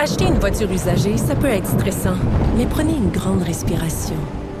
Acheter 0.00 0.26
une 0.26 0.38
voiture 0.38 0.70
usagée, 0.70 1.16
ça 1.16 1.34
peut 1.34 1.48
être 1.48 1.66
stressant, 1.66 2.14
mais 2.56 2.66
prenez 2.66 2.92
une 2.92 3.10
grande 3.10 3.42
respiration. 3.42 4.14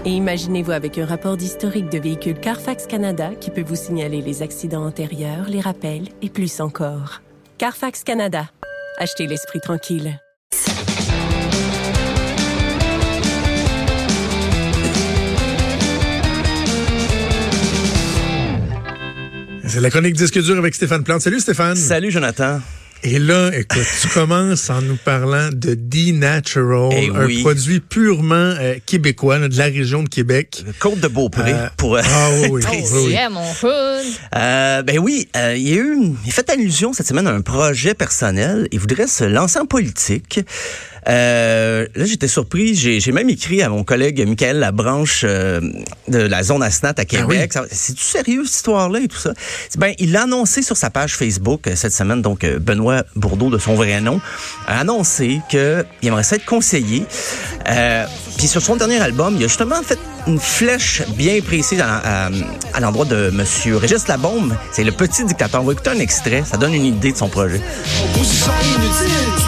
Et 0.04 0.10
imaginez-vous 0.10 0.72
avec 0.72 0.98
un 0.98 1.06
rapport 1.06 1.36
d'historique 1.36 1.88
de 1.90 1.98
véhicule 1.98 2.40
Carfax 2.40 2.88
Canada 2.88 3.30
qui 3.40 3.52
peut 3.52 3.62
vous 3.62 3.76
signaler 3.76 4.20
les 4.20 4.42
accidents 4.42 4.84
antérieurs, 4.84 5.48
les 5.48 5.60
rappels 5.60 6.08
et 6.22 6.28
plus 6.28 6.60
encore. 6.60 7.22
Carfax 7.56 8.02
Canada. 8.02 8.50
Achetez 8.98 9.28
l'esprit 9.28 9.60
tranquille. 9.60 10.18
C'est 19.64 19.80
la 19.80 19.90
chronique 19.90 20.16
disque 20.16 20.42
dur 20.42 20.58
avec 20.58 20.74
Stéphane 20.74 21.04
Plante. 21.04 21.20
Salut 21.20 21.38
Stéphane. 21.38 21.76
Salut 21.76 22.10
Jonathan. 22.10 22.58
Et 23.04 23.18
là, 23.20 23.50
écoute, 23.56 23.86
tu 24.02 24.08
commences 24.08 24.68
en 24.70 24.82
nous 24.82 24.96
parlant 24.96 25.50
de 25.52 25.74
D-Natural, 25.74 26.90
Eh 26.96 27.10
un 27.14 27.26
oui. 27.26 27.40
produit 27.42 27.78
purement 27.80 28.34
euh, 28.34 28.74
québécois, 28.84 29.38
de 29.38 29.56
la 29.56 29.64
région 29.66 30.02
de 30.02 30.08
Québec. 30.08 30.64
Côte 30.80 30.98
de 30.98 31.06
Beaupré 31.08 31.52
Euh, 31.52 31.68
pour. 31.76 31.96
euh, 31.96 32.02
Ah 32.04 32.30
oui, 32.42 32.48
oui, 32.50 32.62
oui. 32.92 33.16
Euh, 34.34 34.82
ben 34.82 34.98
oui, 34.98 35.28
euh, 35.36 35.54
il 35.56 35.68
y 35.68 35.72
a 35.74 35.76
eu, 35.76 35.94
une- 35.94 36.16
il 36.24 36.30
a 36.30 36.32
fait 36.32 36.50
allusion 36.50 36.92
cette 36.92 37.06
semaine 37.06 37.28
à 37.28 37.32
un 37.32 37.40
projet 37.40 37.94
personnel. 37.94 38.66
Il 38.72 38.80
voudrait 38.80 39.06
se 39.06 39.24
lancer 39.24 39.60
en 39.60 39.66
politique. 39.66 40.40
Euh, 41.08 41.86
là, 41.94 42.04
j'étais 42.04 42.28
surpris. 42.28 42.74
J'ai 42.74 43.00
j'ai 43.00 43.12
même 43.12 43.30
écrit 43.30 43.62
à 43.62 43.68
mon 43.68 43.82
collègue 43.84 44.24
Michael 44.26 44.58
Labranche 44.58 45.22
euh, 45.24 45.60
de 46.08 46.18
la 46.18 46.42
zone 46.42 46.62
Asnat 46.62 46.94
à 46.96 47.04
Québec. 47.04 47.52
Ça- 47.52 47.64
C'est-tu 47.70 48.02
sérieux, 48.02 48.42
cette 48.44 48.54
histoire-là 48.56 49.00
et 49.00 49.08
tout 49.08 49.16
ça? 49.18 49.32
Ben, 49.78 49.94
il 49.98 50.12
l'a 50.12 50.22
annoncé 50.24 50.62
sur 50.62 50.76
sa 50.76 50.90
page 50.90 51.14
Facebook 51.14 51.66
euh, 51.66 51.72
cette 51.76 51.92
semaine. 51.94 52.20
Donc, 52.22 52.44
euh, 52.44 52.58
Benoît 52.58 53.04
Bourdeau, 53.16 53.48
de 53.50 53.58
son 53.58 53.74
vrai 53.74 54.00
nom, 54.00 54.20
a 54.66 54.80
annoncé 54.80 55.40
qu'il 55.48 55.84
aimerait 56.02 56.22
ça 56.24 56.36
être 56.36 56.44
conseiller. 56.44 57.04
Euh, 57.68 58.04
Puis 58.36 58.46
sur 58.46 58.62
son 58.62 58.76
dernier 58.76 59.00
album, 59.00 59.34
il 59.38 59.44
a 59.44 59.48
justement 59.48 59.82
fait 59.82 59.98
une 60.26 60.38
flèche 60.38 61.02
bien 61.16 61.40
précise 61.40 61.80
à, 61.80 62.26
à- 62.26 62.30
à 62.74 62.80
l'endroit 62.80 63.06
de 63.06 63.30
Monsieur 63.30 63.76
Régis 63.78 64.06
Labombe. 64.08 64.54
C'est 64.72 64.84
le 64.84 64.92
petit 64.92 65.24
dictateur. 65.24 65.62
On 65.62 65.64
va 65.64 65.72
écouter 65.72 65.90
un 65.90 65.98
extrait. 65.98 66.44
Ça 66.48 66.56
donne 66.58 66.74
une 66.74 66.84
idée 66.84 67.12
de 67.12 67.16
son 67.16 67.28
projet. 67.28 67.60
Opposition 68.04 68.52
inutile, 68.76 69.16
tu 69.38 69.42
deviens 69.46 69.47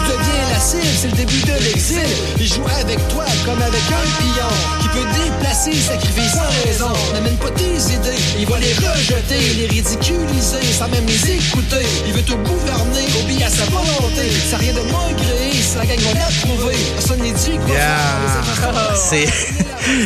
c'est 0.61 1.07
le 1.07 1.13
début 1.13 1.41
de 1.41 1.53
l'exil. 1.63 2.05
Il 2.39 2.47
joue 2.47 2.65
avec 2.79 2.99
toi 3.09 3.25
comme 3.45 3.61
avec 3.61 3.81
un 3.89 4.05
pion 4.21 4.47
qui 4.81 4.87
peut 4.89 5.07
déplacer, 5.23 5.73
sacrifier 5.73 6.29
sans 6.29 6.49
raison. 6.65 6.93
N'amène 7.13 7.37
pas 7.37 7.49
tes 7.51 7.73
idées, 7.93 8.21
il 8.39 8.45
va 8.45 8.59
les 8.59 8.73
rejeter, 8.73 9.39
les 9.57 9.67
ridiculiser, 9.67 10.61
sans 10.77 10.87
même 10.89 11.05
les 11.07 11.31
écouter. 11.31 11.85
Il 12.07 12.13
veut 12.13 12.21
te 12.21 12.33
gouverner, 12.33 13.05
obéir 13.23 13.47
à 13.47 13.49
sa 13.49 13.65
volonté. 13.65 14.29
Ça 14.49 14.57
rien 14.57 14.73
de 14.73 14.81
moins 14.91 15.11
créé, 15.17 15.51
si 15.51 15.77
la 15.77 15.85
gang 15.85 15.99
va 15.99 16.13
l'approuver. 16.19 16.75
Personne 16.95 17.19
n'est 17.21 17.31
dit 17.31 17.57
quoi 17.65 17.75
Yeah. 17.75 18.95
C'est. 18.95 19.27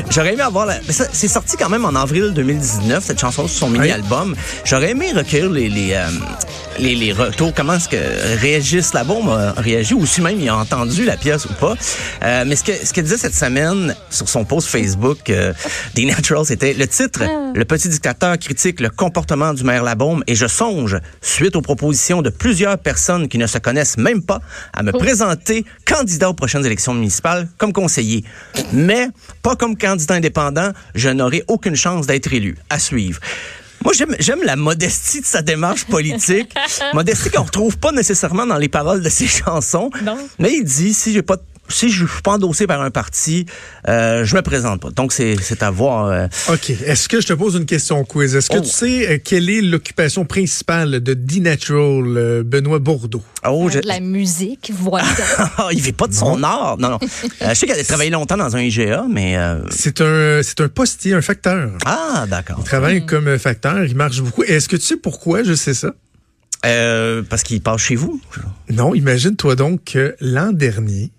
J'aurais 0.09 0.34
aimé 0.34 0.42
avoir 0.42 0.66
la. 0.66 0.80
mais 0.86 0.94
ça, 0.94 1.06
C'est 1.12 1.28
sorti 1.28 1.58
quand 1.58 1.70
même 1.70 1.86
en 1.86 1.95
avril 1.95 2.31
2019, 2.34 3.04
cette 3.04 3.20
chanson 3.20 3.48
sur 3.48 3.59
son 3.59 3.70
mini-album. 3.70 4.36
J'aurais 4.64 4.92
aimé 4.92 5.12
recueillir 5.14 5.50
les, 5.50 5.70
les, 5.70 5.94
euh, 5.94 6.08
les, 6.80 6.95
les 6.95 7.12
retours. 7.12 7.54
Comment 7.54 7.76
est-ce 7.76 7.90
que 7.90 8.40
Régis 8.40 8.94
Labombe 8.94 9.30
a 9.30 9.53
réagi, 9.59 9.94
ou 9.94 10.06
si 10.06 10.22
même 10.22 10.40
il 10.40 10.50
a 10.50 10.58
entendu 10.58 11.06
la 11.06 11.18
pièce 11.18 11.46
ou 11.46 11.53
pas. 11.53 11.76
Euh, 12.23 12.44
mais 12.48 12.56
ce 12.56 12.64
que 12.64 12.72
ce 12.73 13.02
disait 13.02 13.18
cette 13.18 13.36
semaine 13.36 13.96
sur 14.09 14.28
son 14.28 14.46
post 14.46 14.68
Facebook 14.68 15.30
euh, 15.30 15.53
des 15.94 16.06
Naturals, 16.06 16.46
c'était 16.46 16.73
le 16.73 16.88
titre 16.88 17.22
Le 17.53 17.66
petit 17.66 17.90
dictateur 17.90 18.38
critique 18.38 18.80
le 18.80 18.90
comportement 18.90 19.53
du 19.53 19.64
maire 19.64 19.84
Labombe 19.84 20.23
et 20.28 20.36
je 20.36 20.48
songe, 20.48 20.98
suite 21.22 21.56
aux 21.56 21.62
propositions 21.62 22.22
de 22.22 22.30
plusieurs 22.30 22.78
personnes 22.78 23.28
qui 23.28 23.38
ne 23.38 23.48
se 23.48 23.58
connaissent 23.58 23.98
même 23.98 24.22
pas, 24.22 24.40
à 24.73 24.84
me 24.84 24.92
présenter 24.92 25.66
candidat 25.86 26.30
aux 26.30 26.34
prochaines 26.34 26.66
élections 26.66 26.94
municipales 26.94 27.48
comme 27.58 27.73
conseiller. 27.73 28.23
Mais 28.73 29.08
pas 29.42 29.56
comme 29.56 29.75
candidat 29.76 30.16
indépendant, 30.16 30.72
je 30.95 31.09
n'aurai 31.09 31.44
aucune 31.48 31.76
chance 31.76 32.08
d'être 32.08 32.34
élu. 32.34 32.58
À 32.70 32.80
suivre. 32.80 33.20
Moi, 33.84 33.94
j'aime, 34.19 34.44
la 34.44 34.56
modestie 34.56 35.22
de 35.22 35.25
sa 35.25 35.41
démarche 35.41 35.86
politique. 35.86 36.53
modestie 36.94 37.30
qu'on 37.30 37.44
retrouve 37.44 37.78
pas 37.78 37.91
nécessairement 37.91 38.47
dans 38.47 38.58
les 38.58 38.69
paroles 38.69 39.03
de 39.03 39.09
ses 39.09 39.28
chansons. 39.28 39.91
Non. 40.03 40.18
Mais 40.40 40.53
il 40.53 40.63
dit, 40.63 40.94
si 40.94 41.13
j'ai 41.13 41.22
pas, 41.22 41.38
si 41.70 41.90
je 41.90 42.06
suis 42.06 42.22
pas 42.22 42.31
endossé 42.34 42.68
par 42.68 42.81
un 42.81 42.92
parti, 42.92 43.46
euh, 43.88 44.24
je 44.26 44.36
me 44.36 44.42
présente 44.42 44.81
pas. 44.81 44.90
Donc, 44.92 45.14
c'est, 45.14 45.36
à 45.64 45.72
voir. 45.72 46.06
euh, 46.08 46.28
OK. 46.50 46.70
Est-ce 46.70 47.08
que 47.09 47.22
je 47.22 47.28
te 47.28 47.34
pose 47.34 47.56
une 47.56 47.66
question 47.66 48.03
quiz? 48.03 48.36
Est-ce 48.36 48.50
que 48.50 48.58
Oh. 48.58 48.62
tu 48.62 48.70
sais 48.70 49.09
euh, 49.09 49.18
quelle 49.24 49.50
est 49.50 49.62
l'occupation 49.62 50.25
principale 50.25 51.00
de 51.02 51.14
D-Natural, 51.14 52.18
euh, 52.18 52.44
Benoît 52.44 52.80
Bourdeau? 52.80 53.24
oh, 53.48 53.70
je- 53.70 53.80
De 53.80 53.88
la 53.88 54.00
musique, 54.00 54.72
voilà. 54.75 55.08
Il 55.72 55.81
fait 55.81 55.92
pas 55.92 56.08
de 56.08 56.14
son 56.14 56.42
art. 56.44 56.78
Non, 56.78 56.90
non. 56.92 57.00
Euh, 57.42 57.50
je 57.50 57.54
sais 57.56 57.68
qu'elle 57.68 57.80
a 57.80 57.84
travaillé 57.84 58.09
longtemps 58.09 58.38
dans 58.38 58.56
un 58.56 58.59
IGA, 58.62 59.06
mais... 59.09 59.38
euh, 59.38 59.59
C'est 59.70 60.00
un, 60.02 60.42
c'est 60.44 60.62
un 60.62 60.68
postier, 60.70 61.14
un 61.14 61.22
facteur. 61.22 61.72
Ah, 61.86 62.25
d'accord. 62.30 62.58
Il 62.59 62.64
travaille 62.66 63.06
comme 63.06 63.28
euh, 63.28 63.38
facteur, 63.40 63.84
il 63.84 63.96
marche 63.96 64.22
beaucoup. 64.22 64.44
Est-ce 64.44 64.70
que 64.70 64.75
tu 64.75 64.84
sais 64.84 64.98
pourquoi 64.98 65.44
je 65.44 65.54
sais 65.54 65.74
ça? 65.74 65.94
Euh, 66.66 67.22
parce 67.30 67.44
qu'il 67.44 67.62
passe 67.62 67.81
chez 67.81 67.96
vous? 67.96 68.20
Non, 68.70 68.96
imagine-toi 68.96 69.56
donc 69.56 69.84
que 69.86 70.16
l'an 70.20 70.52
dernier, 70.52 71.12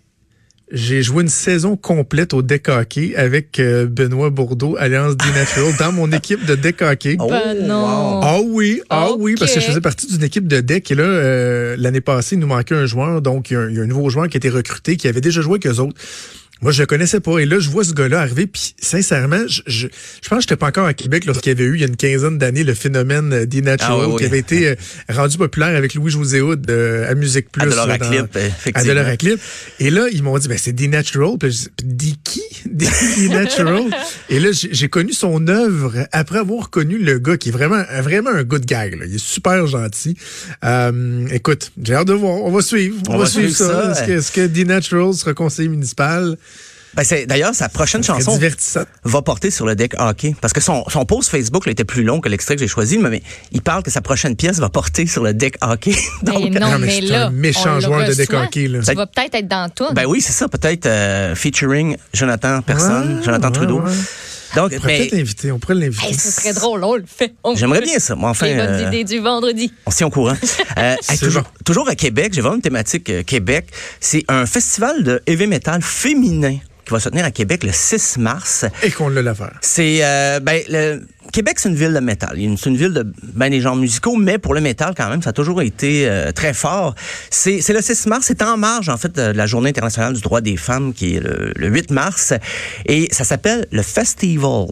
j'ai 0.70 1.02
joué 1.02 1.22
une 1.22 1.28
saison 1.28 1.76
complète 1.76 2.34
au 2.34 2.42
deck 2.42 2.68
hockey 2.68 3.14
avec 3.14 3.60
euh, 3.60 3.86
Benoît 3.86 4.30
Bourdeau, 4.30 4.76
Alliance 4.76 5.16
D-Natural, 5.16 5.72
dans 5.78 5.92
mon 5.92 6.10
équipe 6.10 6.44
de 6.44 6.56
deck 6.56 6.82
hockey. 6.82 7.16
Oh, 7.20 7.28
Ben 7.28 7.66
non. 7.66 8.20
Ah 8.22 8.38
oui, 8.44 8.80
ah 8.90 9.10
oui, 9.16 9.36
parce 9.38 9.54
que 9.54 9.60
je 9.60 9.66
faisais 9.66 9.80
partie 9.80 10.08
d'une 10.08 10.24
équipe 10.24 10.48
de 10.48 10.60
deck 10.60 10.90
et 10.90 10.94
là, 10.96 11.04
euh, 11.04 11.76
l'année 11.78 12.00
passée, 12.00 12.34
il 12.34 12.40
nous 12.40 12.48
manquait 12.48 12.74
un 12.74 12.86
joueur, 12.86 13.22
donc 13.22 13.50
il 13.50 13.54
y, 13.54 13.56
a 13.56 13.60
un, 13.60 13.70
il 13.70 13.76
y 13.76 13.78
a 13.78 13.82
un 13.82 13.86
nouveau 13.86 14.10
joueur 14.10 14.28
qui 14.28 14.36
a 14.36 14.38
été 14.38 14.48
recruté, 14.48 14.96
qui 14.96 15.06
avait 15.06 15.20
déjà 15.20 15.40
joué 15.40 15.52
avec 15.54 15.66
eux 15.66 15.80
autres. 15.80 15.96
Moi, 16.62 16.72
je 16.72 16.80
le 16.82 16.86
connaissais 16.86 17.20
pas. 17.20 17.38
Et 17.38 17.44
là, 17.44 17.58
je 17.58 17.68
vois 17.68 17.84
ce 17.84 17.92
gars-là 17.92 18.18
arriver, 18.20 18.46
puis 18.46 18.74
sincèrement, 18.80 19.46
je, 19.46 19.60
je, 19.66 19.88
je 20.22 20.28
pense 20.28 20.38
que 20.38 20.42
j'étais 20.42 20.56
pas 20.56 20.68
encore 20.68 20.86
à 20.86 20.94
Québec 20.94 21.26
lorsqu'il 21.26 21.50
y 21.52 21.54
avait 21.54 21.64
eu, 21.64 21.74
il 21.74 21.80
y 21.80 21.84
a 21.84 21.86
une 21.86 21.96
quinzaine 21.96 22.38
d'années, 22.38 22.64
le 22.64 22.72
phénomène 22.72 23.32
euh, 23.32 23.44
des 23.46 23.60
Natural, 23.60 23.92
Ah 24.00 24.06
oui, 24.08 24.12
oui. 24.14 24.18
qui 24.20 24.24
avait 24.24 24.38
été 24.38 24.68
euh, 24.68 24.74
rendu 25.10 25.36
populaire 25.36 25.76
avec 25.76 25.92
Louis-José 25.94 26.40
Hood 26.40 26.70
euh, 26.70 27.10
à 27.10 27.14
Musique 27.14 27.50
Plus. 27.52 27.62
À 27.62 27.66
là, 27.66 27.98
dans- 27.98 28.08
Clip, 28.08 28.36
à 28.36 28.40
effectivement. 28.46 28.94
Delors 28.94 29.16
Clip. 29.18 29.38
Et 29.80 29.90
là, 29.90 30.06
ils 30.10 30.22
m'ont 30.22 30.38
dit, 30.38 30.48
ben, 30.48 30.56
c'est 30.56 30.72
des 30.72 30.88
Natural. 30.88 31.36
Puis 31.38 31.50
je 31.52 31.68
dis, 31.84 32.16
qui? 32.24 32.40
Natural. 33.30 33.84
Et 34.28 34.40
là, 34.40 34.48
j'ai 34.52 34.88
connu 34.88 35.12
son 35.12 35.48
œuvre 35.48 36.06
après 36.12 36.38
avoir 36.38 36.70
connu 36.70 36.98
le 36.98 37.18
gars 37.18 37.36
qui 37.36 37.48
est 37.50 37.52
vraiment, 37.52 37.82
vraiment 38.00 38.30
un 38.30 38.44
good 38.44 38.64
guy. 38.64 38.90
Là. 38.96 39.06
Il 39.06 39.14
est 39.14 39.18
super 39.18 39.66
gentil. 39.66 40.16
Euh, 40.64 41.26
écoute, 41.30 41.72
j'ai 41.82 41.94
hâte 41.94 42.08
de 42.08 42.14
voir. 42.14 42.42
On 42.42 42.50
va 42.50 42.62
suivre. 42.62 42.96
On, 43.08 43.18
va, 43.18 43.26
suivre, 43.26 43.54
ça. 43.54 43.92
Est-ce 43.92 44.02
que, 44.06 44.12
est-ce 44.12 44.32
que 44.32 44.46
D 44.46 44.64
Natural 44.64 45.14
sera 45.14 45.34
conseiller 45.34 45.68
municipal? 45.68 46.36
Ben, 46.96 47.04
c'est, 47.04 47.26
d'ailleurs, 47.26 47.54
sa 47.54 47.68
prochaine 47.68 48.02
chanson 48.02 48.38
va 49.04 49.22
porter 49.22 49.50
sur 49.50 49.66
le 49.66 49.74
deck 49.74 49.94
hockey. 49.98 50.34
Parce 50.40 50.52
que 50.52 50.60
son, 50.60 50.84
son 50.88 51.04
post 51.04 51.30
Facebook 51.30 51.66
là, 51.66 51.72
était 51.72 51.84
plus 51.84 52.02
long 52.04 52.20
que 52.20 52.28
l'extrait 52.28 52.56
que 52.56 52.60
j'ai 52.60 52.68
choisi, 52.68 52.98
mais 52.98 53.22
il 53.52 53.62
parle 53.62 53.82
que 53.82 53.90
sa 53.90 54.00
prochaine 54.00 54.36
pièce 54.36 54.58
va 54.58 54.68
porter 54.68 55.06
sur 55.06 55.22
le 55.22 55.34
deck 55.34 55.56
hockey. 55.60 55.94
Mais 56.22 56.32
Donc, 56.32 56.54
non, 56.54 56.70
non, 56.72 56.78
mais 56.78 56.86
mais 56.86 57.00
là, 57.02 57.26
un 57.26 57.30
méchant 57.30 57.80
joueur 57.80 58.06
de 58.08 58.14
deck 58.14 58.32
hockey, 58.32 58.68
là. 58.68 58.80
Tu 58.80 58.94
vas 58.94 59.06
peut-être 59.06 59.34
être 59.34 59.48
dans 59.48 59.68
tout. 59.68 59.92
ben 59.92 60.06
oui, 60.06 60.20
c'est 60.20 60.32
ça, 60.32 60.48
peut-être 60.48 60.86
euh, 60.86 61.34
featuring 61.34 61.96
Jonathan 62.12 62.62
Personne, 62.62 63.18
Ouais, 63.18 63.24
Jonathan 63.24 63.48
ouais, 63.48 63.52
Trudeau. 63.54 63.80
ouais. 63.80 63.92
Donc, 64.54 64.72
On 64.72 64.76
pourrait 64.76 64.92
mais 64.92 64.98
peut-être 65.00 65.12
l'inviter. 65.12 65.52
On 65.52 65.58
pourrait 65.58 65.74
l'inviter. 65.74 66.06
Hey, 66.06 66.14
ce 66.14 66.30
serait 66.30 66.54
drôle, 66.54 66.82
on 66.84 66.94
le 66.94 67.04
fait. 67.06 67.34
J'aimerais 67.56 67.80
bien 67.82 67.98
ça. 67.98 68.14
Moi, 68.14 68.30
enfin, 68.30 68.46
Les 68.46 68.56
bonnes 68.56 68.66
euh, 68.70 68.88
idées 68.88 69.04
du 69.04 69.18
vendredi. 69.18 69.72
On 69.84 69.90
s'y 69.90 70.02
est 70.02 70.06
au 70.06 70.10
courant. 70.10 70.36
Euh, 70.78 70.94
bon. 71.32 71.42
toujours 71.64 71.88
à 71.88 71.94
Québec, 71.94 72.32
j'ai 72.34 72.42
vraiment 72.42 72.56
une 72.56 72.62
thématique 72.62 73.08
euh, 73.08 73.22
Québec. 73.22 73.66
C'est 73.98 74.24
un 74.28 74.44
festival 74.44 75.02
de 75.02 75.22
heavy 75.26 75.46
metal 75.46 75.80
féminin 75.80 76.58
qui 76.86 76.92
va 76.92 77.00
se 77.00 77.08
tenir 77.08 77.24
à 77.24 77.30
Québec 77.30 77.64
le 77.64 77.72
6 77.72 78.18
mars. 78.18 78.64
Et 78.82 78.90
qu'on 78.90 79.08
l'a 79.08 79.20
l'affaire. 79.20 79.58
C'est 79.60 79.98
euh, 80.04 80.40
ben 80.40 80.62
le 80.68 81.02
Québec, 81.32 81.58
c'est 81.58 81.68
une 81.68 81.74
ville 81.74 81.92
de 81.92 81.98
métal. 81.98 82.38
C'est 82.56 82.70
une 82.70 82.76
ville 82.76 82.92
de 82.92 83.04
ben 83.34 83.50
des 83.50 83.60
genres 83.60 83.74
musicaux, 83.76 84.16
mais 84.16 84.38
pour 84.38 84.54
le 84.54 84.60
métal 84.60 84.94
quand 84.96 85.08
même, 85.10 85.20
ça 85.20 85.30
a 85.30 85.32
toujours 85.32 85.60
été 85.62 86.08
euh, 86.08 86.30
très 86.32 86.54
fort. 86.54 86.94
C'est 87.30 87.60
c'est 87.60 87.72
le 87.72 87.82
6 87.82 88.06
mars, 88.06 88.24
c'est 88.26 88.40
en 88.42 88.56
marge 88.56 88.88
en 88.88 88.96
fait 88.96 89.14
de 89.14 89.22
la 89.22 89.46
Journée 89.46 89.70
internationale 89.70 90.14
du 90.14 90.20
droit 90.20 90.40
des 90.40 90.56
femmes 90.56 90.94
qui 90.94 91.16
est 91.16 91.20
le, 91.20 91.52
le 91.56 91.68
8 91.68 91.90
mars, 91.90 92.32
et 92.86 93.08
ça 93.12 93.24
s'appelle 93.24 93.66
le 93.72 93.82
Festival. 93.82 94.66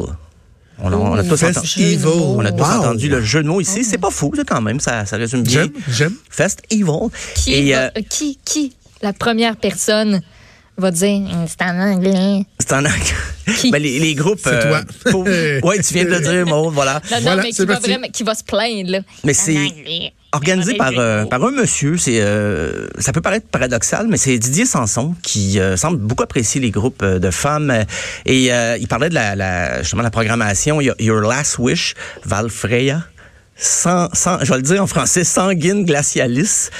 On 0.80 0.92
a, 0.92 0.96
on 0.96 1.14
a 1.14 1.22
tous 1.22 1.42
entendu, 1.44 1.66
Festival. 1.68 2.12
on 2.14 2.44
a 2.44 2.50
tous 2.52 2.58
Wow. 2.64 2.80
entendu 2.80 3.08
le 3.08 3.22
jeu 3.22 3.42
de 3.42 3.48
mots 3.48 3.60
ici. 3.60 3.84
C'est 3.84 3.98
pas 3.98 4.10
fou 4.10 4.32
là, 4.36 4.42
quand 4.46 4.60
même, 4.60 4.80
ça, 4.80 5.04
ça 5.06 5.16
résume 5.16 5.42
bien. 5.42 5.62
J'aime, 5.62 5.72
j'aime. 5.88 6.12
Festival. 6.30 7.08
Qui, 7.36 7.54
Et 7.54 7.76
euh, 7.76 7.88
euh, 7.96 8.00
qui, 8.08 8.38
qui, 8.44 8.74
la 9.00 9.12
première 9.12 9.56
personne 9.56 10.20
va 10.76 10.90
dire 10.90 11.20
c'est 11.46 11.62
en 11.64 11.78
anglais. 11.80 12.42
c'est 12.58 12.72
en 12.72 12.82
Qui? 13.58 13.70
ben, 13.70 13.80
les, 13.82 13.98
les 14.00 14.14
groupes. 14.14 14.40
C'est 14.42 14.60
toi. 14.68 14.80
pour- 15.10 15.24
ouais, 15.62 15.82
tu 15.82 15.94
viens 15.94 16.04
de 16.04 16.10
le 16.10 16.20
dire, 16.20 16.46
Maud, 16.46 16.72
voilà. 16.74 16.94
Non, 17.10 17.16
non, 17.18 17.22
Voilà, 17.22 17.42
mais 17.42 17.52
c'est 17.52 17.62
qui 17.62 17.66
va, 17.66 17.74
parti. 17.74 17.90
vraiment, 17.90 18.06
qui 18.12 18.22
va 18.22 18.34
se 18.34 18.42
plaindre, 18.44 18.90
là. 18.90 18.98
Mais 19.22 19.34
c'est 19.34 19.56
anglais. 19.56 20.12
organisé 20.32 20.74
par, 20.74 20.92
euh, 20.98 21.24
par 21.26 21.44
un 21.44 21.50
monsieur. 21.52 21.96
C'est, 21.98 22.20
euh, 22.20 22.88
ça 22.98 23.12
peut 23.12 23.20
paraître 23.20 23.46
paradoxal, 23.48 24.06
mais 24.08 24.16
c'est 24.16 24.36
Didier 24.38 24.66
Sanson 24.66 25.14
qui 25.22 25.60
euh, 25.60 25.76
semble 25.76 25.98
beaucoup 25.98 26.22
apprécier 26.24 26.60
les 26.60 26.70
groupes 26.70 27.02
euh, 27.02 27.18
de 27.18 27.30
femmes. 27.30 27.70
Euh, 27.70 27.84
Et 28.26 28.52
euh, 28.52 28.76
il 28.80 28.88
parlait 28.88 29.10
de 29.10 29.14
la, 29.14 29.36
la, 29.36 29.82
justement 29.82 30.02
la 30.02 30.10
programmation. 30.10 30.80
Your 30.80 31.20
Last 31.20 31.58
Wish, 31.58 31.94
Val 32.24 32.50
Freya. 32.50 33.02
Sans, 33.56 34.08
sans, 34.12 34.40
je 34.44 34.50
vais 34.50 34.56
le 34.56 34.62
dire 34.62 34.82
en 34.82 34.88
français, 34.88 35.22
sanguine 35.22 35.84
glacialis. 35.84 36.70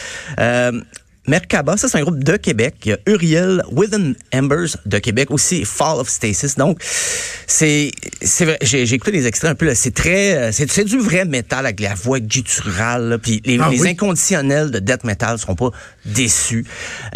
Merkaba, 1.27 1.77
ça 1.77 1.89
c'est 1.89 1.99
un 1.99 2.03
groupe 2.03 2.23
de 2.23 2.37
Québec. 2.37 2.75
Il 2.85 2.91
y 2.91 2.93
a 2.93 2.99
Uriel 3.07 3.63
Within 3.73 4.13
Embers 4.35 4.77
de 4.85 4.99
Québec, 4.99 5.31
aussi 5.31 5.65
Fall 5.65 5.99
of 6.01 6.09
Stasis. 6.09 6.57
Donc, 6.57 6.79
c'est, 7.47 7.91
c'est 8.23 8.45
vrai, 8.45 8.59
j'ai, 8.63 8.85
j'ai 8.87 8.97
écouté 8.97 9.13
les 9.13 9.27
extraits 9.27 9.51
un 9.51 9.55
peu, 9.55 9.67
là. 9.67 9.75
c'est 9.75 9.95
très, 9.95 10.35
euh, 10.37 10.53
c'est, 10.53 10.71
c'est 10.71 10.85
du 10.85 10.99
vrai 10.99 11.25
métal 11.25 11.65
avec 11.67 11.81
la 11.81 11.95
voix 11.95 12.21
gutturale, 12.21 13.09
là. 13.09 13.19
puis 13.19 13.41
les, 13.45 13.59
Ah 13.61 13.69
les 13.71 13.81
oui? 13.81 13.89
inconditionnels 13.89 14.71
de 14.71 14.79
death 14.81 15.05
metal 15.05 15.39
seront 15.39 15.55
pas 15.55 15.71
déçus. 16.05 16.65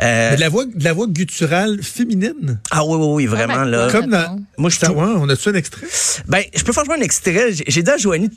Euh, 0.02 0.30
Mais 0.30 0.36
de 0.36 0.40
la 0.40 0.48
voix, 0.48 0.64
de 0.64 0.84
la 0.84 0.92
voix 0.92 1.06
gutturale 1.06 1.82
féminine? 1.82 2.58
ah 2.70 2.84
oui, 2.84 2.96
oui, 2.98 3.06
oui, 3.10 3.26
vraiment, 3.26 3.54
ben, 3.56 3.64
là. 3.66 3.88
Comme 3.92 4.06
dans. 4.06 4.18
Attends. 4.18 4.40
Moi, 4.56 4.70
je 4.70 4.80
trouve- 4.80 4.96
ouais, 4.96 5.04
on 5.18 5.28
a-tu 5.28 5.48
un 5.50 5.54
extrait? 5.54 5.86
Ben, 6.26 6.42
je 6.54 6.62
peux 6.62 6.72
faire 6.72 6.84
jouer 6.84 6.96
un 6.96 7.02
extrait. 7.02 7.52
J'ai 7.52 7.64
j'ai 7.66 7.82
dit 7.82 7.90
à 7.90 7.96
Joanie 7.96 8.30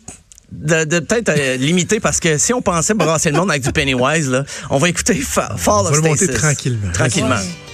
de, 0.52 0.84
de 0.84 1.00
peut-être 1.00 1.30
euh, 1.30 1.56
limiter 1.58 2.00
parce 2.00 2.20
que 2.20 2.38
si 2.38 2.54
on 2.54 2.62
pensait 2.62 2.94
brasser 2.94 3.32
le 3.32 3.38
monde 3.38 3.50
avec 3.50 3.64
du 3.64 3.72
Pennywise, 3.72 4.30
là, 4.30 4.44
on 4.70 4.78
va 4.78 4.90
écouter 4.90 5.16
Fa- 5.16 5.56
Fall 5.58 5.74
On 5.76 5.80
of 5.88 5.90
va 5.92 5.96
le 5.98 6.02
monter 6.02 6.28
tranquillement. 6.28 6.92
Tranquillement. 6.94 7.36
Euh, 7.36 7.71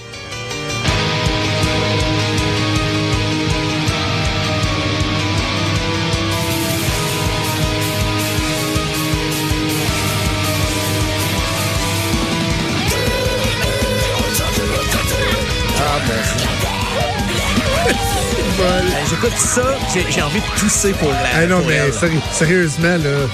J'écoute 19.20 19.38
ça, 19.38 19.76
j'ai 20.10 20.22
envie 20.22 20.38
de 20.38 20.60
tousser 20.60 20.92
pour 20.92 21.08
la. 21.08 21.18
Ah 21.34 21.46
non, 21.46 21.58
pour 21.58 21.66
mais 21.68 21.74
elle. 21.74 21.92
sérieusement, 22.32 22.96
là. 22.98 23.26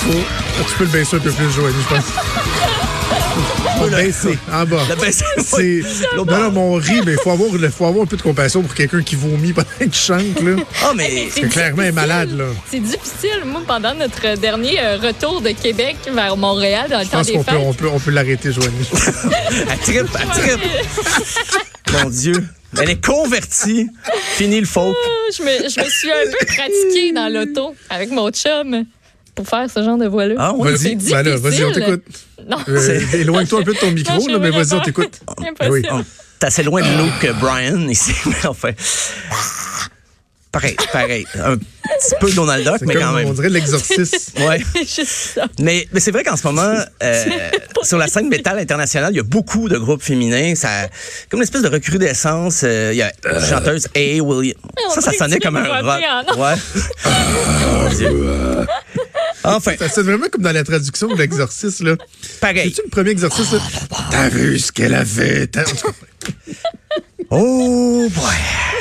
Faut... 0.00 0.12
Tu 0.66 0.74
peux 0.78 0.84
le 0.84 0.90
baisser 0.90 1.16
un 1.16 1.18
peu 1.18 1.30
plus, 1.30 1.50
Joanie, 1.50 1.74
je 1.82 1.94
pense. 1.94 2.04
Faut 3.78 3.84
le 3.84 3.96
baisser, 3.96 4.38
en 4.50 4.64
bas. 4.64 4.80
Le 4.88 4.96
baisser, 4.96 5.24
C'est... 5.44 5.82
Non, 6.16 6.24
non, 6.24 6.50
mais 6.50 6.58
on 6.58 6.74
rit, 6.74 7.02
mais 7.04 7.12
il 7.12 7.18
faut 7.22 7.30
avoir, 7.30 7.50
faut 7.70 7.84
avoir 7.84 8.04
un 8.04 8.06
peu 8.06 8.16
de 8.16 8.22
compassion 8.22 8.62
pour 8.62 8.74
quelqu'un 8.74 9.02
qui 9.02 9.14
vomit 9.14 9.52
pendant 9.52 9.68
qu'il 9.78 9.92
chante, 9.94 10.40
là. 10.42 10.56
Ah, 10.82 10.92
mais. 10.96 11.28
C'est 11.34 11.42
Que 11.42 11.46
clairement, 11.48 11.82
est 11.82 11.92
malade, 11.92 12.30
là. 12.36 12.46
C'est 12.70 12.80
difficile. 12.80 13.42
Moi, 13.44 13.60
pendant 13.66 13.94
notre 13.94 14.36
dernier 14.38 14.80
euh, 14.80 14.96
retour 14.96 15.42
de 15.42 15.50
Québec 15.50 15.96
vers 16.10 16.36
Montréal 16.38 16.86
dans 16.88 16.98
le 16.98 17.04
Je 17.04 17.10
temps 17.10 17.18
pense 17.18 17.26
des 17.26 17.32
qu'on 17.34 17.44
peut, 17.44 17.50
fêtes, 17.52 17.60
on 17.62 17.74
peut, 17.74 17.88
on 17.92 18.00
peut 18.00 18.10
l'arrêter, 18.10 18.52
Joanie. 18.52 18.88
Elle 19.70 19.78
trippe, 19.80 20.16
elle 20.18 20.28
trippe. 20.28 20.60
Mon 21.92 22.08
Dieu. 22.08 22.48
Elle 22.80 22.90
est 22.90 23.04
convertie. 23.04 23.88
Fini 24.36 24.60
le 24.60 24.66
folk. 24.66 24.96
je 25.36 25.42
me, 25.42 25.68
je 25.68 25.80
me 25.80 25.88
suis 25.88 26.10
un 26.10 26.30
peu 26.38 26.44
pratiquée 26.46 27.12
dans 27.12 27.32
l'auto 27.32 27.74
avec 27.88 28.10
mon 28.10 28.30
chum 28.30 28.84
pour 29.34 29.46
faire 29.48 29.70
ce 29.72 29.82
genre 29.82 29.96
de 29.96 30.06
voix-là. 30.06 30.34
Ah, 30.38 30.52
oui. 30.54 30.70
Vas-y, 30.72 30.96
ben 30.96 31.36
vas-y, 31.36 31.64
on 31.64 31.72
t'écoute. 31.72 32.02
Euh, 32.68 33.00
Éloigne-toi 33.14 33.60
un 33.60 33.62
peu 33.62 33.74
de 33.74 33.78
ton 33.78 33.90
micro, 33.90 34.18
Non, 34.18 34.34
là, 34.34 34.38
mais 34.38 34.50
vas-y, 34.50 34.74
on 34.74 34.80
t'écoute. 34.80 35.20
Impossible. 35.38 35.70
Oui. 35.70 35.82
On- 35.90 36.04
T'es 36.40 36.46
assez 36.46 36.62
loin 36.62 36.80
de 36.82 36.86
nous 36.96 37.10
que 37.20 37.32
Brian 37.40 37.88
ici, 37.88 38.12
mais 38.26 38.34
enfin. 38.46 38.70
Pareil, 40.50 40.76
pareil. 40.92 41.26
Un 41.44 41.58
petit 41.58 42.14
peu 42.20 42.30
Donald 42.32 42.64
Duck, 42.64 42.76
C'est 42.78 42.86
mais 42.86 42.94
comme, 42.94 43.02
quand 43.02 43.10
on 43.10 43.16
même. 43.16 43.34
dirait 43.34 43.50
l'exorcisme. 43.50 44.16
Ouais. 44.46 44.60
C'est 44.72 44.80
juste 45.02 45.34
ça. 45.34 45.46
Mais, 45.60 45.86
mais 45.92 46.00
c'est 46.00 46.10
vrai 46.10 46.24
qu'en 46.24 46.36
ce 46.36 46.46
moment, 46.46 46.74
euh, 47.02 47.24
sur 47.82 47.98
la 47.98 48.08
scène 48.08 48.28
métal 48.28 48.58
internationale, 48.58 49.12
il 49.12 49.16
y 49.16 49.20
a 49.20 49.24
beaucoup 49.24 49.68
de 49.68 49.76
groupes 49.76 50.02
féminins. 50.02 50.54
Ça, 50.54 50.88
comme 51.28 51.40
une 51.40 51.44
espèce 51.44 51.62
de 51.62 51.68
recrudescence. 51.68 52.62
euh, 52.64 52.90
Il 52.92 52.96
y 52.98 53.02
a 53.02 53.12
une 53.30 53.44
chanteuse 53.46 53.88
A. 53.94 54.20
Williams. 54.22 54.54
on 54.88 54.90
Ça, 54.94 55.00
ça 55.02 55.12
sonnait 55.12 55.38
comme 55.38 55.56
un 55.56 55.64
rock. 55.64 56.36
Ouais. 56.38 56.54
Mon 57.04 57.88
Dieu. 57.90 58.66
Enfin, 59.44 59.72
Ça 59.78 59.88
sonne 59.88 60.06
vraiment 60.06 60.26
comme 60.32 60.42
dans 60.42 60.52
la 60.52 60.64
traduction 60.64 61.08
de 61.08 61.14
l'exorcisme, 61.16 61.88
là. 61.90 61.96
pareil. 62.40 62.70
C'est-tu 62.74 62.82
le 62.86 62.90
premier 62.90 63.10
exorcisme, 63.10 63.56
là? 63.56 63.62
T'as 64.10 64.28
vu 64.30 64.58
ce 64.58 64.72
qu'elle 64.72 64.94
a 64.94 65.04
fait? 65.04 65.46
T'as- 65.48 65.64
Oh, 67.30 68.08
boy. 68.14 68.24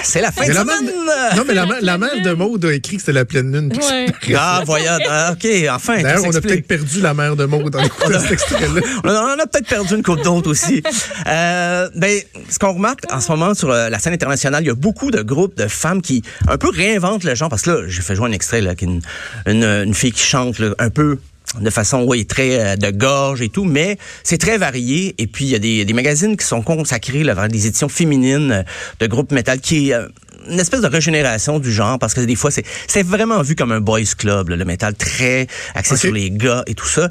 C'est 0.07 0.21
la 0.21 0.31
fin 0.31 0.47
de 0.47 0.53
la 0.53 0.61
semaine. 0.61 0.85
mère- 0.85 1.35
non, 1.35 1.43
mais 1.47 1.53
la, 1.53 1.65
mère- 1.65 1.77
la 1.81 1.97
mère 1.97 2.21
de 2.23 2.31
Maud 2.33 2.63
a 2.65 2.73
écrit 2.73 2.95
que 2.95 3.01
c'était 3.01 3.11
la 3.13 3.25
pleine 3.25 3.51
lune. 3.53 3.73
Ouais. 3.75 4.05
Ah, 4.35 4.61
voyons. 4.65 4.85
Ah, 5.09 5.33
OK, 5.33 5.47
enfin. 5.69 6.01
D'ailleurs, 6.01 6.23
on 6.25 6.33
a 6.35 6.41
peut-être 6.41 6.65
perdu 6.67 7.01
la 7.01 7.13
mère 7.13 7.35
de 7.35 7.45
Maud 7.45 7.69
dans 7.71 7.81
l'écoute 7.83 8.13
cet 8.19 8.31
extrait-là. 8.31 8.81
On 9.03 9.09
a, 9.09 9.35
on 9.35 9.39
a 9.39 9.45
peut-être 9.47 9.67
perdu 9.67 9.95
une 9.95 10.03
coupe 10.03 10.21
d'autres 10.23 10.49
aussi. 10.49 10.81
Euh, 11.27 11.89
ben, 11.95 12.19
ce 12.49 12.57
qu'on 12.59 12.73
remarque 12.73 13.01
en 13.11 13.19
ce 13.19 13.31
moment 13.31 13.53
sur 13.53 13.69
euh, 13.69 13.89
la 13.89 13.99
scène 13.99 14.13
internationale, 14.13 14.63
il 14.63 14.67
y 14.67 14.71
a 14.71 14.75
beaucoup 14.75 15.11
de 15.11 15.21
groupes 15.21 15.57
de 15.57 15.67
femmes 15.67 16.01
qui 16.01 16.23
un 16.47 16.57
peu 16.57 16.69
réinventent 16.69 17.23
le 17.23 17.35
genre. 17.35 17.49
Parce 17.49 17.63
que 17.63 17.71
là, 17.71 17.77
j'ai 17.87 18.01
fait 18.01 18.15
jouer 18.15 18.29
un 18.29 18.31
extrait 18.33 18.61
là, 18.61 18.75
qui 18.75 18.85
est 18.85 18.87
une, 18.87 19.01
une, 19.45 19.63
une 19.63 19.93
fille 19.93 20.11
qui 20.11 20.23
chante 20.23 20.59
là, 20.59 20.73
un 20.79 20.89
peu 20.89 21.17
de 21.59 21.69
façon 21.69 22.03
oui 22.05 22.25
très 22.25 22.59
euh, 22.59 22.75
de 22.75 22.91
gorge 22.91 23.41
et 23.41 23.49
tout 23.49 23.63
mais 23.63 23.97
c'est 24.23 24.37
très 24.37 24.57
varié. 24.57 25.15
Et 25.17 25.27
puis 25.27 25.45
il 25.45 25.51
y 25.51 25.55
a 25.55 25.59
des, 25.59 25.85
des 25.85 25.93
magazines 25.93 26.37
qui 26.37 26.45
sont 26.45 26.61
consacrés 26.61 27.23
là, 27.23 27.33
vers 27.33 27.47
des 27.47 27.67
éditions 27.67 27.89
féminines 27.89 28.51
euh, 28.51 28.63
de 28.99 29.07
groupes 29.07 29.31
métal 29.31 29.59
qui 29.59 29.89
est 29.89 29.93
euh, 29.93 30.07
une 30.49 30.59
espèce 30.59 30.81
de 30.81 30.87
régénération 30.87 31.59
du 31.59 31.71
genre 31.71 31.99
parce 31.99 32.13
que 32.13 32.21
des 32.21 32.35
fois 32.35 32.51
c'est 32.51 32.63
c'est 32.87 33.03
vraiment 33.03 33.41
vu 33.41 33.55
comme 33.55 33.71
un 33.71 33.81
boys 33.81 34.01
club 34.17 34.49
là, 34.49 34.55
le 34.55 34.65
métal 34.65 34.93
très 34.95 35.47
axé 35.75 35.95
sur 35.97 36.11
les 36.11 36.31
gars 36.31 36.63
et 36.67 36.75
tout 36.75 36.87
ça 36.87 37.09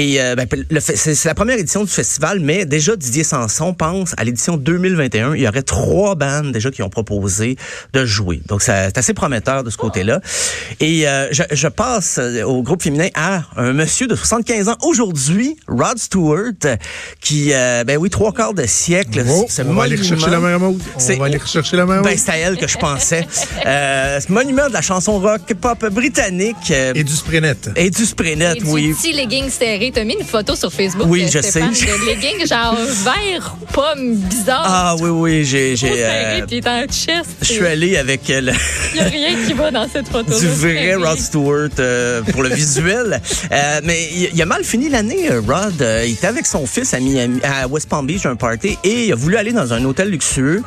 et 0.00 0.20
euh, 0.20 0.36
ben, 0.36 0.46
c'est 0.80 0.96
c'est 1.16 1.28
la 1.28 1.34
première 1.34 1.58
édition 1.58 1.82
du 1.82 1.90
festival 1.90 2.38
mais 2.38 2.64
déjà 2.64 2.94
Didier 2.94 3.24
Sanson 3.24 3.74
pense 3.74 4.14
à 4.16 4.22
l'édition 4.22 4.56
2021 4.56 5.34
il 5.34 5.42
y 5.42 5.48
aurait 5.48 5.62
trois 5.62 6.14
bandes 6.14 6.52
déjà 6.52 6.70
qui 6.70 6.82
ont 6.82 6.88
proposé 6.88 7.56
de 7.94 8.04
jouer 8.06 8.40
donc 8.46 8.62
c'est 8.62 8.96
assez 8.96 9.12
prometteur 9.12 9.64
de 9.64 9.70
ce 9.70 9.76
côté-là 9.76 10.20
et 10.78 11.08
euh, 11.08 11.26
je, 11.32 11.42
je 11.50 11.66
passe 11.68 12.18
euh, 12.20 12.42
au 12.44 12.62
groupe 12.62 12.82
féminin 12.82 13.08
à 13.14 13.42
un 13.56 13.72
monsieur 13.72 14.06
de 14.06 14.14
75 14.14 14.68
ans 14.68 14.76
aujourd'hui 14.82 15.56
Rod 15.66 15.98
Stewart 15.98 16.52
qui 17.20 17.52
euh, 17.52 17.82
ben 17.84 17.96
oui 17.96 18.08
trois 18.08 18.32
quarts 18.32 18.54
de 18.54 18.66
siècle 18.66 19.24
Oh, 19.28 19.46
ce 19.48 19.62
on 19.62 19.74
va 19.74 19.82
aller 19.84 19.96
monument- 19.96 20.14
rechercher 20.14 20.30
la 20.30 20.40
mère 20.40 20.60
Maud. 20.60 20.80
On 20.94 20.98
C'est- 21.00 21.16
va 21.16 21.24
aller 21.24 21.38
rechercher 21.38 21.76
la 21.76 21.86
mère 21.86 22.02
ben, 22.02 22.16
c'est 22.16 22.30
à 22.30 22.36
elle 22.36 22.56
que 22.56 22.68
je 22.68 22.78
pensais. 22.78 23.26
Euh, 23.66 24.20
ce 24.20 24.30
monument 24.32 24.68
de 24.68 24.72
la 24.72 24.80
chanson 24.82 25.18
rock 25.18 25.52
pop 25.60 25.84
britannique 25.90 26.56
euh, 26.70 26.92
Et 26.94 27.02
du 27.04 27.12
Sprenet. 27.14 27.56
et 27.74 27.90
du 27.90 28.04
Spraynet, 28.06 28.52
Et 28.56 28.60
du 28.60 28.66
oui. 28.70 28.94
petit 28.94 29.12
legging 29.12 29.50
serré. 29.50 29.87
T'as 29.92 30.04
mis 30.04 30.14
une 30.18 30.24
photo 30.26 30.54
sur 30.56 30.72
Facebook. 30.72 31.06
Oui, 31.08 31.26
je 31.32 31.40
Stéphane, 31.40 31.74
sais. 31.74 31.86
De 31.86 32.06
legging 32.06 32.46
genre 32.46 32.76
vert 33.04 33.56
pomme 33.72 34.14
bizarre. 34.16 34.62
Ah 34.66 34.96
oui, 35.00 35.08
oui, 35.10 35.44
j'ai... 35.44 35.76
j'ai 35.76 36.04
euh, 36.04 36.40
je 37.40 37.44
suis 37.46 37.66
allé 37.66 37.96
avec 37.96 38.28
euh, 38.30 38.40
le- 38.40 38.52
Il 38.94 39.00
n'y 39.00 39.00
a 39.00 39.04
rien 39.10 39.46
qui 39.46 39.52
va 39.52 39.70
dans 39.70 39.88
cette 39.88 40.08
photo. 40.08 40.38
du 40.38 40.46
vrai 40.48 40.94
Rod 40.94 41.18
Stewart 41.18 41.68
euh, 41.78 42.22
pour 42.32 42.42
le 42.42 42.50
visuel. 42.50 43.20
Euh, 43.52 43.80
mais 43.84 44.08
il, 44.12 44.30
il 44.34 44.42
a 44.42 44.46
mal 44.46 44.64
fini 44.64 44.88
l'année, 44.88 45.30
euh, 45.30 45.40
Rod. 45.46 45.84
Il 46.06 46.12
était 46.12 46.26
avec 46.26 46.46
son 46.46 46.66
fils 46.66 46.94
à, 46.94 47.00
Miami, 47.00 47.40
à 47.42 47.66
West 47.68 47.88
Palm 47.88 48.06
Beach, 48.06 48.26
un 48.26 48.36
party, 48.36 48.78
et 48.84 49.06
il 49.06 49.12
a 49.12 49.16
voulu 49.16 49.36
aller 49.36 49.52
dans 49.52 49.72
un 49.72 49.84
hôtel 49.84 50.08
luxueux. 50.10 50.62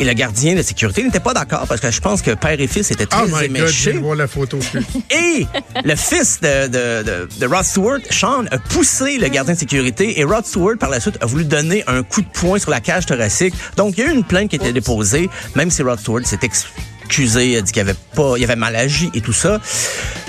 Et 0.00 0.04
le 0.04 0.14
gardien 0.14 0.54
de 0.54 0.62
sécurité 0.62 1.02
n'était 1.02 1.20
pas 1.20 1.34
d'accord 1.34 1.66
parce 1.68 1.78
que 1.80 1.90
je 1.90 2.00
pense 2.00 2.22
que 2.22 2.30
père 2.30 2.58
et 2.58 2.66
fils 2.66 2.90
étaient 2.90 3.04
très 3.04 3.20
Oh 3.22 3.26
my 3.26 3.32
God, 3.32 3.40
je 3.40 3.44
éméchés. 3.44 3.92
de 3.92 3.98
voir 3.98 4.16
la 4.16 4.26
photo. 4.26 4.58
Et 5.10 5.46
le 5.84 5.94
fils 5.94 6.40
de, 6.40 6.68
de, 6.68 7.02
de, 7.02 7.28
de 7.38 7.46
Rod 7.46 7.64
Stewart, 7.64 7.98
Sean, 8.08 8.46
a 8.50 8.58
poussé 8.58 9.18
le 9.18 9.28
gardien 9.28 9.52
de 9.52 9.58
sécurité 9.58 10.18
et 10.18 10.24
Rod 10.24 10.46
Stewart, 10.46 10.78
par 10.80 10.88
la 10.88 11.00
suite, 11.00 11.18
a 11.20 11.26
voulu 11.26 11.44
donner 11.44 11.84
un 11.86 12.02
coup 12.02 12.22
de 12.22 12.28
poing 12.32 12.58
sur 12.58 12.70
la 12.70 12.80
cage 12.80 13.04
thoracique. 13.04 13.52
Donc, 13.76 13.98
il 13.98 14.04
y 14.04 14.06
a 14.08 14.10
eu 14.10 14.14
une 14.14 14.24
plainte 14.24 14.48
qui 14.48 14.56
a 14.56 14.58
été 14.62 14.72
déposée, 14.72 15.28
même 15.54 15.70
si 15.70 15.82
Rod 15.82 16.00
Stewart 16.00 16.22
s'est 16.24 16.38
excusé, 16.42 17.58
a 17.58 17.60
dit 17.60 17.70
qu'il 17.70 17.82
avait 17.82 17.94
pas, 18.14 18.34
il 18.38 18.44
avait 18.44 18.56
mal 18.56 18.76
agi 18.76 19.10
et 19.12 19.20
tout 19.20 19.34
ça. 19.34 19.60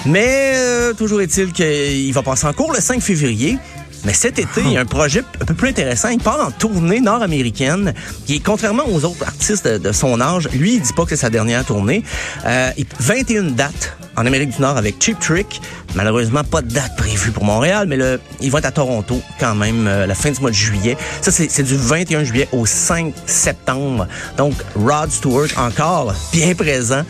Mais 0.06 0.51
euh, 0.56 0.94
toujours 0.94 1.22
est-il 1.22 1.54
qu'il 1.54 2.12
va 2.13 2.22
passer 2.24 2.46
en 2.46 2.51
cours 2.54 2.74
le 2.74 2.82
5 2.82 3.01
février. 3.01 3.58
Mais 4.03 4.13
cet 4.13 4.39
été, 4.39 4.62
il 4.65 4.72
y 4.72 4.77
a 4.77 4.81
un 4.81 4.86
projet 4.86 5.24
un 5.41 5.46
peu 5.46 5.53
plus 5.53 5.70
intéressant. 5.70 6.10
Il 6.10 6.20
part 6.20 6.48
en 6.48 6.51
tournée 6.51 7.00
nord-américaine, 7.01 7.93
qui 8.25 8.36
est 8.36 8.39
contrairement 8.43 8.84
aux 8.88 9.05
autres 9.05 9.24
artistes 9.25 9.67
de, 9.67 9.77
de 9.77 9.91
son 9.91 10.20
âge. 10.20 10.50
Lui, 10.53 10.75
il 10.75 10.81
dit 10.81 10.93
pas 10.93 11.03
que 11.03 11.12
c'est 11.12 11.17
sa 11.17 11.29
dernière 11.29 11.63
tournée. 11.65 12.03
Euh, 12.46 12.72
il- 12.77 12.86
21 13.00 13.43
dates 13.51 13.96
en 14.17 14.25
Amérique 14.25 14.55
du 14.55 14.62
Nord 14.62 14.75
avec 14.77 14.96
Cheap 15.03 15.20
Trick. 15.20 15.62
Malheureusement, 15.96 16.43
pas 16.43 16.62
de 16.62 16.70
date 16.74 16.96
prévue 16.98 17.31
pour 17.31 17.43
Montréal, 17.43 17.86
mais 17.88 17.96
le, 17.98 18.20
il 18.41 18.50
va 18.50 18.60
être 18.60 18.65
à 18.65 18.72
Toronto 18.72 19.22
quand 19.39 19.55
même 19.55 19.88
euh, 19.88 20.05
la 20.08 20.15
fin 20.15 20.31
du 20.31 20.39
mois 20.41 20.50
de 20.50 20.55
juillet. 20.55 20.98
Ça, 21.22 21.31
c'est 21.31 21.63
du 21.63 21.75
21 21.75 22.24
juillet 22.24 22.48
au 22.53 22.65
5 22.65 23.13
septembre. 23.27 24.08
Donc, 24.38 24.53
Rod 24.75 25.12
Stewart, 25.12 25.48
encore 25.58 26.13
bien 26.34 26.55
présent. 26.55 27.03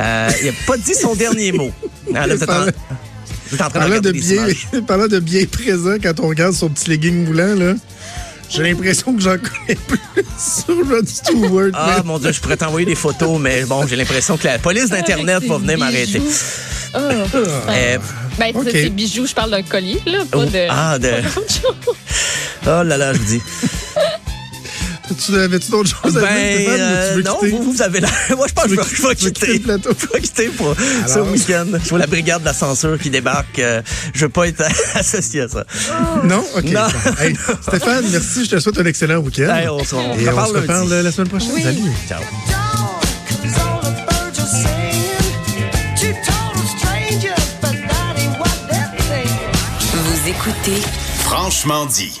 Euh, 0.00 0.30
il 0.40 0.46
n'a 0.46 0.52
pas 0.66 0.76
dit 0.78 0.94
son 0.94 1.14
dernier 1.16 1.52
mot. 1.52 1.70
Ah, 2.14 2.26
en- 3.60 3.68
train 3.68 3.68
de 3.68 3.72
Parlant 3.78 4.00
de, 4.00 4.12
bien, 4.12 4.80
parlant 4.86 5.08
de 5.08 5.18
bien 5.18 5.44
présent, 5.46 5.94
quand 6.02 6.20
on 6.20 6.28
regarde 6.28 6.54
son 6.54 6.68
petit 6.68 6.88
legging 6.90 7.26
moulant, 7.26 7.54
là, 7.54 7.74
j'ai 8.50 8.62
l'impression 8.62 9.14
que 9.14 9.20
j'en 9.22 9.36
connais 9.38 9.78
plus 9.86 9.98
sur 10.38 10.76
Rod 10.88 11.08
Stewart. 11.08 11.70
Ah, 11.74 11.96
mais- 11.98 12.02
mon 12.04 12.18
Dieu, 12.18 12.32
je 12.32 12.40
pourrais 12.40 12.56
t'envoyer 12.56 12.86
des 12.86 12.94
photos, 12.94 13.38
mais 13.40 13.64
bon, 13.64 13.86
j'ai 13.86 13.96
l'impression 13.96 14.36
que 14.36 14.44
la 14.46 14.58
police 14.58 14.90
d'Internet 14.90 15.36
Avec 15.36 15.48
va 15.48 15.58
venir 15.58 15.78
m'arrêter. 15.78 16.20
Ah. 16.94 16.98
Euh, 17.70 17.96
Ben, 18.38 18.52
Ok. 18.54 18.64
c'est 18.66 18.82
des 18.82 18.90
bijoux, 18.90 19.26
je 19.26 19.32
parle 19.32 19.50
d'un 19.50 19.62
collier, 19.62 19.98
là, 20.04 20.18
pas 20.30 20.38
Oh, 20.40 20.44
de. 20.44 20.66
ah, 20.68 20.98
de- 20.98 21.08
oh 22.66 22.82
là 22.82 22.98
là, 22.98 23.14
je 23.14 23.18
vous 23.18 23.24
dis. 23.24 23.40
Tu 25.14 25.34
avais-tu 25.36 25.70
d'autres 25.70 25.90
choses 25.90 26.16
à 26.16 26.20
dire, 26.20 26.28
Ben, 26.28 26.66
euh, 26.68 27.10
tu 27.10 27.16
veux 27.18 27.22
non, 27.22 27.34
quitter? 27.40 27.50
vous, 27.50 27.72
vous 27.72 27.82
avez 27.82 28.00
la... 28.00 28.08
Moi, 28.36 28.46
je 28.48 28.52
pense 28.54 28.64
que 28.64 28.70
je 28.70 28.76
vais- 29.08 29.14
quitter 29.14 29.32
quitter. 29.32 29.52
le 29.54 29.58
plateau? 29.60 29.90
Je 29.98 30.06
vais 30.12 30.20
quitter 30.20 30.48
pour 30.48 30.74
ce 31.06 31.18
week-end. 31.20 31.66
Je 31.82 31.88
vois 31.90 31.98
la 31.98 32.06
brigade 32.06 32.40
de 32.40 32.46
la 32.46 32.54
censure 32.54 32.98
qui 32.98 33.10
débarque. 33.10 33.58
euh, 33.58 33.82
je 34.14 34.20
veux 34.20 34.28
pas 34.28 34.48
être 34.48 34.62
associé 34.94 35.42
à 35.42 35.48
ça. 35.48 35.64
Non? 36.24 36.44
OK. 36.56 36.64
Non. 36.64 36.80
bon. 37.04 37.12
Hey, 37.22 37.36
Stéphane, 37.62 38.04
merci. 38.10 38.44
Je 38.44 38.50
te 38.50 38.60
souhaite 38.60 38.78
un 38.78 38.86
excellent 38.86 39.18
week-end. 39.18 39.54
Hey, 39.54 39.68
on 39.68 39.84
se- 39.84 39.94
on 39.94 40.14
Et 40.18 40.28
on 40.28 40.30
reparle 40.30 40.48
se 40.48 40.54
lundi. 40.54 40.66
reparle 40.68 41.00
la 41.02 41.12
semaine 41.12 41.28
prochaine. 41.28 41.50
Oui. 41.54 41.62
Salut. 41.62 41.80
Ciao. 42.08 42.20
Vous 49.94 50.28
écoutez 50.28 50.80
Franchement 51.24 51.86
dit. 51.86 52.20